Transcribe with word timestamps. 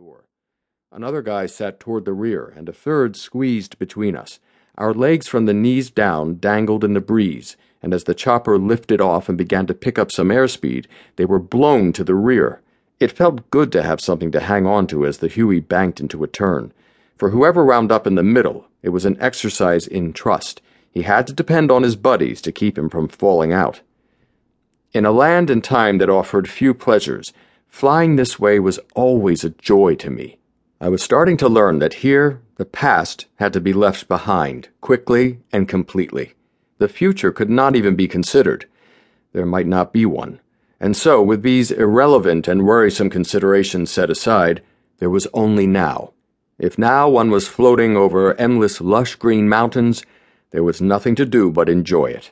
door. 0.00 0.24
Another 0.90 1.20
guy 1.20 1.44
sat 1.44 1.78
toward 1.78 2.06
the 2.06 2.14
rear, 2.14 2.54
and 2.56 2.70
a 2.70 2.72
third 2.72 3.16
squeezed 3.16 3.78
between 3.78 4.16
us. 4.16 4.40
Our 4.78 4.94
legs 4.94 5.28
from 5.28 5.44
the 5.44 5.52
knees 5.52 5.90
down 5.90 6.38
dangled 6.38 6.84
in 6.84 6.94
the 6.94 7.02
breeze, 7.02 7.54
and 7.82 7.92
as 7.92 8.04
the 8.04 8.14
chopper 8.14 8.56
lifted 8.56 9.02
off 9.02 9.28
and 9.28 9.36
began 9.36 9.66
to 9.66 9.74
pick 9.74 9.98
up 9.98 10.10
some 10.10 10.30
airspeed, 10.30 10.86
they 11.16 11.26
were 11.26 11.38
blown 11.38 11.92
to 11.92 12.02
the 12.02 12.14
rear. 12.14 12.62
It 12.98 13.12
felt 13.12 13.50
good 13.50 13.70
to 13.72 13.82
have 13.82 14.00
something 14.00 14.32
to 14.32 14.40
hang 14.40 14.66
on 14.66 14.86
to 14.86 15.04
as 15.04 15.18
the 15.18 15.28
Huey 15.28 15.60
banked 15.60 16.00
into 16.00 16.24
a 16.24 16.28
turn. 16.28 16.72
For 17.18 17.28
whoever 17.28 17.66
wound 17.66 17.92
up 17.92 18.06
in 18.06 18.14
the 18.14 18.22
middle, 18.22 18.68
it 18.82 18.88
was 18.88 19.04
an 19.04 19.18
exercise 19.20 19.86
in 19.86 20.14
trust. 20.14 20.62
He 20.90 21.02
had 21.02 21.26
to 21.26 21.34
depend 21.34 21.70
on 21.70 21.82
his 21.82 21.96
buddies 21.96 22.40
to 22.40 22.52
keep 22.52 22.78
him 22.78 22.88
from 22.88 23.06
falling 23.06 23.52
out. 23.52 23.82
In 24.94 25.04
a 25.04 25.12
land 25.12 25.50
and 25.50 25.62
time 25.62 25.98
that 25.98 26.08
offered 26.08 26.48
few 26.48 26.72
pleasures, 26.72 27.34
flying 27.70 28.16
this 28.16 28.38
way 28.38 28.60
was 28.60 28.78
always 28.94 29.44
a 29.44 29.50
joy 29.50 29.94
to 29.94 30.10
me. 30.10 30.38
I 30.80 30.88
was 30.88 31.02
starting 31.02 31.36
to 31.38 31.48
learn 31.48 31.78
that 31.78 31.94
here 32.04 32.42
the 32.56 32.64
past 32.64 33.26
had 33.36 33.52
to 33.54 33.60
be 33.60 33.72
left 33.72 34.08
behind, 34.08 34.68
quickly 34.80 35.38
and 35.52 35.66
completely. 35.66 36.34
The 36.78 36.88
future 36.88 37.32
could 37.32 37.48
not 37.50 37.76
even 37.76 37.96
be 37.96 38.08
considered. 38.08 38.66
There 39.32 39.46
might 39.46 39.66
not 39.66 39.92
be 39.92 40.04
one. 40.04 40.40
And 40.80 40.96
so, 40.96 41.22
with 41.22 41.42
these 41.42 41.70
irrelevant 41.70 42.48
and 42.48 42.66
worrisome 42.66 43.10
considerations 43.10 43.90
set 43.90 44.10
aside, 44.10 44.62
there 44.98 45.10
was 45.10 45.26
only 45.32 45.66
now. 45.66 46.12
If 46.58 46.78
now 46.78 47.08
one 47.08 47.30
was 47.30 47.48
floating 47.48 47.96
over 47.96 48.34
endless 48.34 48.80
lush 48.80 49.14
green 49.14 49.48
mountains, 49.48 50.02
there 50.50 50.64
was 50.64 50.80
nothing 50.80 51.14
to 51.16 51.26
do 51.26 51.50
but 51.50 51.68
enjoy 51.68 52.06
it. 52.06 52.30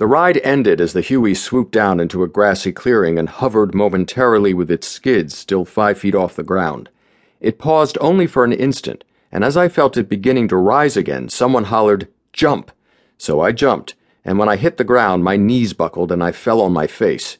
The 0.00 0.06
ride 0.06 0.40
ended 0.42 0.80
as 0.80 0.94
the 0.94 1.02
Huey 1.02 1.34
swooped 1.34 1.72
down 1.72 2.00
into 2.00 2.22
a 2.22 2.26
grassy 2.26 2.72
clearing 2.72 3.18
and 3.18 3.28
hovered 3.28 3.74
momentarily 3.74 4.54
with 4.54 4.70
its 4.70 4.88
skids 4.88 5.36
still 5.36 5.66
five 5.66 5.98
feet 5.98 6.14
off 6.14 6.36
the 6.36 6.42
ground. 6.42 6.88
It 7.38 7.58
paused 7.58 7.98
only 8.00 8.26
for 8.26 8.42
an 8.42 8.54
instant, 8.54 9.04
and 9.30 9.44
as 9.44 9.58
I 9.58 9.68
felt 9.68 9.98
it 9.98 10.08
beginning 10.08 10.48
to 10.48 10.56
rise 10.56 10.96
again, 10.96 11.28
someone 11.28 11.64
hollered, 11.64 12.08
Jump! 12.32 12.72
So 13.18 13.42
I 13.42 13.52
jumped, 13.52 13.94
and 14.24 14.38
when 14.38 14.48
I 14.48 14.56
hit 14.56 14.78
the 14.78 14.84
ground, 14.84 15.22
my 15.22 15.36
knees 15.36 15.74
buckled 15.74 16.10
and 16.10 16.24
I 16.24 16.32
fell 16.32 16.62
on 16.62 16.72
my 16.72 16.86
face. 16.86 17.36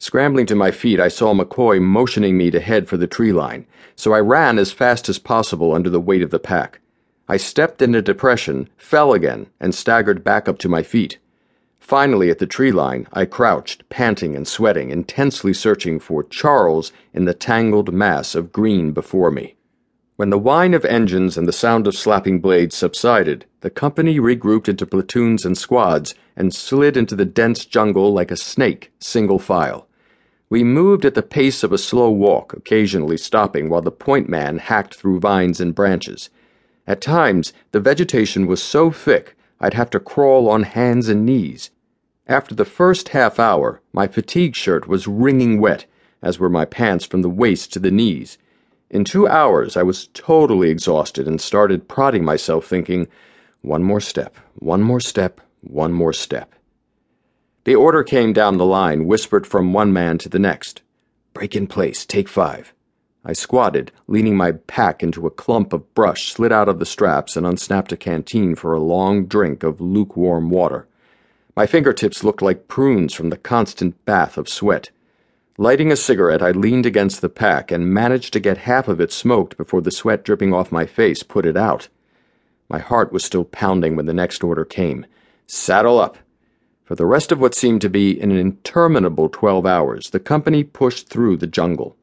Scrambling 0.00 0.46
to 0.46 0.56
my 0.56 0.72
feet, 0.72 0.98
I 0.98 1.06
saw 1.06 1.32
McCoy 1.32 1.80
motioning 1.80 2.36
me 2.36 2.50
to 2.50 2.58
head 2.58 2.88
for 2.88 2.96
the 2.96 3.06
tree 3.06 3.32
line, 3.32 3.64
so 3.94 4.12
I 4.12 4.18
ran 4.18 4.58
as 4.58 4.72
fast 4.72 5.08
as 5.08 5.20
possible 5.20 5.72
under 5.72 5.88
the 5.88 6.00
weight 6.00 6.22
of 6.22 6.30
the 6.30 6.40
pack. 6.40 6.80
I 7.28 7.36
stepped 7.36 7.80
in 7.80 7.94
a 7.94 8.02
depression, 8.02 8.68
fell 8.76 9.12
again, 9.12 9.46
and 9.60 9.72
staggered 9.72 10.24
back 10.24 10.48
up 10.48 10.58
to 10.58 10.68
my 10.68 10.82
feet. 10.82 11.18
Finally, 11.82 12.30
at 12.30 12.38
the 12.38 12.46
tree 12.46 12.70
line, 12.70 13.08
I 13.12 13.24
crouched, 13.24 13.86
panting 13.90 14.36
and 14.36 14.46
sweating, 14.46 14.90
intensely 14.90 15.52
searching 15.52 15.98
for 15.98 16.22
Charles 16.22 16.92
in 17.12 17.24
the 17.24 17.34
tangled 17.34 17.92
mass 17.92 18.36
of 18.36 18.52
green 18.52 18.92
before 18.92 19.32
me. 19.32 19.56
When 20.14 20.30
the 20.30 20.38
whine 20.38 20.74
of 20.74 20.84
engines 20.84 21.36
and 21.36 21.46
the 21.46 21.52
sound 21.52 21.88
of 21.88 21.96
slapping 21.96 22.38
blades 22.40 22.76
subsided, 22.76 23.46
the 23.62 23.68
company 23.68 24.20
regrouped 24.20 24.68
into 24.68 24.86
platoons 24.86 25.44
and 25.44 25.58
squads 25.58 26.14
and 26.36 26.54
slid 26.54 26.96
into 26.96 27.16
the 27.16 27.24
dense 27.24 27.64
jungle 27.64 28.12
like 28.12 28.30
a 28.30 28.36
snake, 28.36 28.92
single 29.00 29.40
file. 29.40 29.88
We 30.48 30.62
moved 30.62 31.04
at 31.04 31.14
the 31.14 31.20
pace 31.22 31.64
of 31.64 31.72
a 31.72 31.78
slow 31.78 32.10
walk, 32.10 32.52
occasionally 32.52 33.16
stopping 33.16 33.68
while 33.68 33.82
the 33.82 33.90
point 33.90 34.28
man 34.28 34.58
hacked 34.58 34.94
through 34.94 35.18
vines 35.18 35.60
and 35.60 35.74
branches. 35.74 36.30
At 36.86 37.00
times, 37.00 37.52
the 37.72 37.80
vegetation 37.80 38.46
was 38.46 38.62
so 38.62 38.92
thick 38.92 39.36
I'd 39.62 39.74
have 39.74 39.90
to 39.90 40.00
crawl 40.00 40.50
on 40.50 40.64
hands 40.64 41.08
and 41.08 41.24
knees. 41.24 41.70
After 42.26 42.52
the 42.52 42.64
first 42.64 43.10
half 43.10 43.38
hour, 43.38 43.80
my 43.92 44.08
fatigue 44.08 44.56
shirt 44.56 44.88
was 44.88 45.06
wringing 45.06 45.60
wet, 45.60 45.86
as 46.20 46.38
were 46.38 46.50
my 46.50 46.64
pants 46.64 47.04
from 47.04 47.22
the 47.22 47.30
waist 47.30 47.72
to 47.72 47.78
the 47.78 47.92
knees. 47.92 48.38
In 48.90 49.04
two 49.04 49.28
hours, 49.28 49.76
I 49.76 49.84
was 49.84 50.08
totally 50.14 50.68
exhausted 50.68 51.28
and 51.28 51.40
started 51.40 51.88
prodding 51.88 52.24
myself, 52.24 52.66
thinking, 52.66 53.06
one 53.60 53.84
more 53.84 54.00
step, 54.00 54.36
one 54.56 54.82
more 54.82 55.00
step, 55.00 55.40
one 55.60 55.92
more 55.92 56.12
step. 56.12 56.52
The 57.64 57.76
order 57.76 58.02
came 58.02 58.32
down 58.32 58.58
the 58.58 58.66
line, 58.66 59.06
whispered 59.06 59.46
from 59.46 59.72
one 59.72 59.92
man 59.92 60.18
to 60.18 60.28
the 60.28 60.40
next. 60.40 60.82
Break 61.32 61.54
in 61.54 61.68
place, 61.68 62.04
take 62.04 62.28
five. 62.28 62.74
I 63.24 63.34
squatted, 63.34 63.92
leaning 64.08 64.36
my 64.36 64.52
pack 64.52 65.02
into 65.02 65.26
a 65.26 65.30
clump 65.30 65.72
of 65.72 65.94
brush, 65.94 66.32
slid 66.32 66.50
out 66.50 66.68
of 66.68 66.80
the 66.80 66.86
straps, 66.86 67.36
and 67.36 67.46
unsnapped 67.46 67.92
a 67.92 67.96
canteen 67.96 68.56
for 68.56 68.74
a 68.74 68.80
long 68.80 69.26
drink 69.26 69.62
of 69.62 69.80
lukewarm 69.80 70.50
water. 70.50 70.88
My 71.54 71.66
fingertips 71.66 72.24
looked 72.24 72.42
like 72.42 72.66
prunes 72.66 73.14
from 73.14 73.30
the 73.30 73.36
constant 73.36 74.04
bath 74.04 74.36
of 74.36 74.48
sweat. 74.48 74.90
Lighting 75.56 75.92
a 75.92 75.96
cigarette, 75.96 76.42
I 76.42 76.50
leaned 76.50 76.86
against 76.86 77.20
the 77.20 77.28
pack 77.28 77.70
and 77.70 77.94
managed 77.94 78.32
to 78.32 78.40
get 78.40 78.58
half 78.58 78.88
of 78.88 79.00
it 79.00 79.12
smoked 79.12 79.56
before 79.56 79.82
the 79.82 79.90
sweat 79.90 80.24
dripping 80.24 80.52
off 80.52 80.72
my 80.72 80.86
face 80.86 81.22
put 81.22 81.46
it 81.46 81.56
out. 81.56 81.88
My 82.68 82.78
heart 82.78 83.12
was 83.12 83.22
still 83.22 83.44
pounding 83.44 83.94
when 83.94 84.06
the 84.06 84.14
next 84.14 84.42
order 84.42 84.64
came. 84.64 85.06
Saddle 85.46 86.00
up. 86.00 86.18
For 86.82 86.96
the 86.96 87.06
rest 87.06 87.30
of 87.30 87.38
what 87.38 87.54
seemed 87.54 87.82
to 87.82 87.90
be 87.90 88.18
an 88.18 88.32
interminable 88.32 89.28
twelve 89.28 89.66
hours, 89.66 90.10
the 90.10 90.18
company 90.18 90.64
pushed 90.64 91.08
through 91.08 91.36
the 91.36 91.46
jungle. 91.46 91.96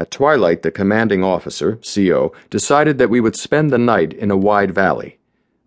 At 0.00 0.10
twilight, 0.10 0.62
the 0.62 0.70
commanding 0.70 1.22
officer, 1.22 1.78
CO, 1.84 2.32
decided 2.48 2.96
that 2.96 3.10
we 3.10 3.20
would 3.20 3.36
spend 3.36 3.70
the 3.70 3.76
night 3.76 4.14
in 4.14 4.30
a 4.30 4.36
wide 4.36 4.70
valley. 4.70 5.18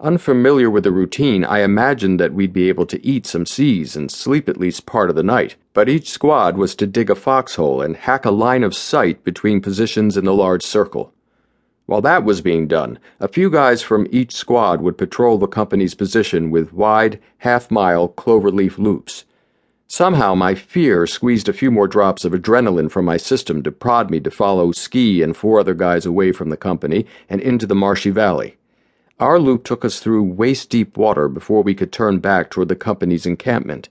Unfamiliar 0.00 0.70
with 0.70 0.84
the 0.84 0.90
routine, 0.90 1.44
I 1.44 1.58
imagined 1.58 2.18
that 2.18 2.32
we'd 2.32 2.54
be 2.54 2.70
able 2.70 2.86
to 2.86 3.06
eat 3.06 3.26
some 3.26 3.44
Cs 3.44 3.94
and 3.94 4.10
sleep 4.10 4.48
at 4.48 4.56
least 4.56 4.86
part 4.86 5.10
of 5.10 5.16
the 5.16 5.22
night, 5.22 5.56
but 5.74 5.90
each 5.90 6.08
squad 6.08 6.56
was 6.56 6.74
to 6.76 6.86
dig 6.86 7.10
a 7.10 7.14
foxhole 7.14 7.82
and 7.82 7.94
hack 7.94 8.24
a 8.24 8.30
line 8.30 8.64
of 8.64 8.74
sight 8.74 9.22
between 9.22 9.60
positions 9.60 10.16
in 10.16 10.24
the 10.24 10.32
large 10.32 10.62
circle. 10.62 11.12
While 11.84 12.00
that 12.00 12.24
was 12.24 12.40
being 12.40 12.66
done, 12.66 12.98
a 13.20 13.28
few 13.28 13.50
guys 13.50 13.82
from 13.82 14.06
each 14.10 14.34
squad 14.34 14.80
would 14.80 14.96
patrol 14.96 15.36
the 15.36 15.46
company's 15.46 15.94
position 15.94 16.50
with 16.50 16.72
wide, 16.72 17.20
half 17.40 17.70
mile 17.70 18.08
cloverleaf 18.08 18.78
loops. 18.78 19.26
Somehow 19.94 20.34
my 20.34 20.54
fear 20.54 21.06
squeezed 21.06 21.50
a 21.50 21.52
few 21.52 21.70
more 21.70 21.86
drops 21.86 22.24
of 22.24 22.32
adrenaline 22.32 22.90
from 22.90 23.04
my 23.04 23.18
system 23.18 23.62
to 23.62 23.70
prod 23.70 24.10
me 24.10 24.20
to 24.20 24.30
follow 24.30 24.72
Ski 24.72 25.20
and 25.20 25.36
four 25.36 25.60
other 25.60 25.74
guys 25.74 26.06
away 26.06 26.32
from 26.32 26.48
the 26.48 26.56
company 26.56 27.04
and 27.28 27.42
into 27.42 27.66
the 27.66 27.74
marshy 27.74 28.08
valley. 28.08 28.56
Our 29.20 29.38
loop 29.38 29.64
took 29.64 29.84
us 29.84 30.00
through 30.00 30.22
waist 30.22 30.70
deep 30.70 30.96
water 30.96 31.28
before 31.28 31.62
we 31.62 31.74
could 31.74 31.92
turn 31.92 32.20
back 32.20 32.50
toward 32.50 32.68
the 32.68 32.74
company's 32.74 33.26
encampment. 33.26 33.90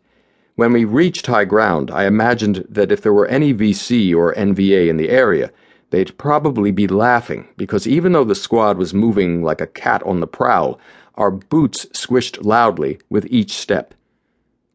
When 0.56 0.74
we 0.74 0.86
reached 0.86 1.28
high 1.28 1.46
ground, 1.46 1.92
I 1.92 2.08
imagined 2.08 2.66
that 2.68 2.92
if 2.92 3.04
there 3.04 3.14
were 3.14 3.28
any 3.28 3.54
VC 3.54 4.16
or 4.16 4.34
NVA 4.34 4.90
in 4.90 4.98
the 4.98 5.12
area, 5.12 5.52
they'd 5.92 6.18
probably 6.18 6.72
be 6.72 6.88
laughing 6.88 7.48
because 7.58 7.86
even 7.88 8.14
though 8.14 8.24
the 8.24 8.34
squad 8.34 8.76
was 8.80 8.92
moving 8.92 9.44
like 9.44 9.62
a 9.62 9.68
cat 9.68 10.02
on 10.02 10.20
the 10.20 10.26
prowl, 10.26 10.80
our 11.14 11.30
boots 11.30 11.86
squished 11.94 12.44
loudly 12.44 12.98
with 13.12 13.28
each 13.30 13.52
step. 13.52 13.94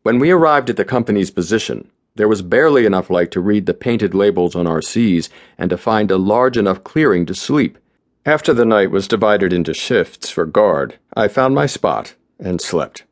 When 0.06 0.20
we 0.20 0.30
arrived 0.30 0.70
at 0.70 0.76
the 0.76 0.84
company's 0.84 1.32
position, 1.32 1.90
there 2.14 2.28
was 2.28 2.40
barely 2.40 2.86
enough 2.86 3.10
light 3.10 3.32
to 3.32 3.40
read 3.40 3.66
the 3.66 3.74
painted 3.74 4.14
labels 4.14 4.54
on 4.54 4.64
our 4.64 4.80
Cs 4.80 5.28
and 5.58 5.68
to 5.68 5.76
find 5.76 6.12
a 6.12 6.16
large 6.16 6.56
enough 6.56 6.84
clearing 6.84 7.26
to 7.26 7.34
sleep. 7.34 7.76
After 8.24 8.54
the 8.54 8.64
night 8.64 8.92
was 8.92 9.08
divided 9.08 9.52
into 9.52 9.74
shifts 9.74 10.30
for 10.30 10.46
guard, 10.46 11.00
I 11.16 11.26
found 11.26 11.56
my 11.56 11.66
spot 11.66 12.14
and 12.38 12.60
slept. 12.60 13.02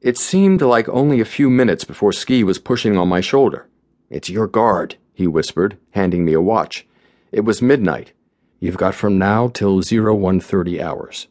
It 0.00 0.16
seemed 0.16 0.62
like 0.62 0.88
only 0.88 1.20
a 1.20 1.24
few 1.24 1.50
minutes 1.50 1.82
before 1.82 2.12
Ski 2.12 2.44
was 2.44 2.60
pushing 2.60 2.96
on 2.96 3.08
my 3.08 3.20
shoulder. 3.20 3.66
It's 4.08 4.30
your 4.30 4.46
guard, 4.46 4.94
he 5.12 5.26
whispered, 5.26 5.76
handing 5.90 6.24
me 6.24 6.34
a 6.34 6.40
watch. 6.40 6.86
It 7.32 7.40
was 7.40 7.60
midnight. 7.60 8.12
You've 8.60 8.76
got 8.76 8.94
from 8.94 9.18
now 9.18 9.48
till 9.48 9.80
0130 9.82 10.80
hours. 10.80 11.26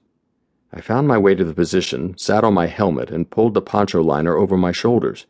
I 0.74 0.80
found 0.80 1.06
my 1.06 1.18
way 1.18 1.36
to 1.36 1.44
the 1.44 1.54
position, 1.54 2.18
sat 2.18 2.46
on 2.46 2.54
my 2.54 2.68
helmet, 2.68 3.12
and 3.12 3.30
pulled 3.30 3.56
the 3.56 3.62
poncho 3.62 4.02
liner 4.02 4.38
over 4.38 4.56
my 4.56 4.72
shoulders. 4.72 5.26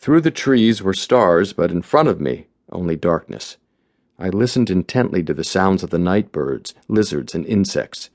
Through 0.00 0.22
the 0.22 0.32
trees 0.32 0.82
were 0.82 0.92
stars, 0.92 1.52
but 1.52 1.70
in 1.70 1.82
front 1.82 2.08
of 2.08 2.20
me, 2.20 2.48
only 2.72 2.96
darkness. 2.96 3.58
I 4.18 4.28
listened 4.28 4.70
intently 4.70 5.22
to 5.22 5.34
the 5.34 5.44
sounds 5.44 5.84
of 5.84 5.90
the 5.90 6.00
night 6.00 6.32
birds, 6.32 6.74
lizards, 6.88 7.32
and 7.32 7.46
insects. 7.46 8.10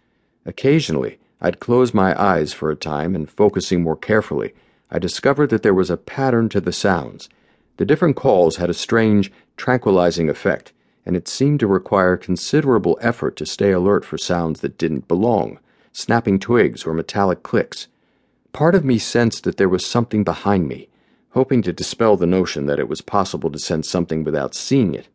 Occasionally, 0.45 1.19
I'd 1.39 1.61
close 1.61 1.93
my 1.93 2.21
eyes 2.21 2.51
for 2.51 2.69
a 2.69 2.75
time, 2.75 3.15
and 3.15 3.29
focusing 3.29 3.81
more 3.81 3.95
carefully, 3.95 4.53
I 4.91 4.99
discovered 4.99 5.49
that 5.51 5.63
there 5.63 5.73
was 5.73 5.89
a 5.89 5.95
pattern 5.95 6.49
to 6.49 6.59
the 6.59 6.73
sounds. 6.73 7.29
The 7.77 7.85
different 7.85 8.17
calls 8.17 8.57
had 8.57 8.69
a 8.69 8.73
strange, 8.73 9.31
tranquilizing 9.55 10.29
effect, 10.29 10.73
and 11.05 11.15
it 11.15 11.29
seemed 11.29 11.61
to 11.61 11.67
require 11.67 12.17
considerable 12.17 12.97
effort 12.99 13.37
to 13.37 13.45
stay 13.45 13.71
alert 13.71 14.03
for 14.03 14.17
sounds 14.17 14.59
that 14.59 14.77
didn't 14.77 15.07
belong 15.07 15.59
snapping 15.97 16.37
twigs 16.37 16.85
or 16.85 16.93
metallic 16.93 17.41
clicks. 17.41 17.87
Part 18.53 18.75
of 18.75 18.85
me 18.85 18.99
sensed 18.99 19.43
that 19.45 19.57
there 19.57 19.67
was 19.67 19.83
something 19.83 20.23
behind 20.23 20.67
me, 20.67 20.89
hoping 21.31 21.63
to 21.63 21.73
dispel 21.73 22.15
the 22.15 22.27
notion 22.27 22.67
that 22.67 22.77
it 22.77 22.87
was 22.87 23.01
possible 23.01 23.49
to 23.49 23.57
sense 23.57 23.89
something 23.89 24.23
without 24.23 24.53
seeing 24.53 24.93
it. 24.93 25.07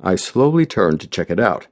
I 0.00 0.16
slowly 0.16 0.64
turned 0.64 0.98
to 1.02 1.06
check 1.06 1.28
it 1.28 1.38
out. 1.38 1.66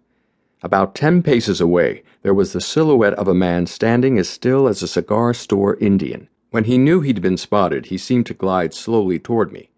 About 0.62 0.94
ten 0.94 1.22
paces 1.22 1.62
away, 1.62 2.02
there 2.20 2.34
was 2.34 2.52
the 2.52 2.60
silhouette 2.60 3.14
of 3.14 3.26
a 3.26 3.32
man 3.32 3.66
standing 3.66 4.18
as 4.18 4.28
still 4.28 4.68
as 4.68 4.82
a 4.82 4.88
cigar 4.88 5.32
store 5.32 5.76
Indian. 5.76 6.28
When 6.50 6.64
he 6.64 6.76
knew 6.76 7.00
he'd 7.00 7.22
been 7.22 7.38
spotted, 7.38 7.86
he 7.86 7.96
seemed 7.96 8.26
to 8.26 8.34
glide 8.34 8.74
slowly 8.74 9.18
toward 9.18 9.50
me. 9.50 9.70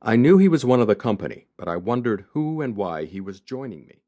I 0.00 0.14
knew 0.14 0.38
he 0.38 0.48
was 0.48 0.64
one 0.64 0.80
of 0.80 0.86
the 0.86 0.94
company, 0.94 1.48
but 1.56 1.66
I 1.66 1.76
wondered 1.76 2.26
who 2.30 2.60
and 2.60 2.76
why 2.76 3.06
he 3.06 3.20
was 3.20 3.40
joining 3.40 3.86
me. 3.86 4.02